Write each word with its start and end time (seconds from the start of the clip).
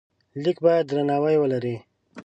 لیک 0.41 0.57
باید 0.65 0.85
درناوی 0.89 1.35
ولري. 1.39 1.75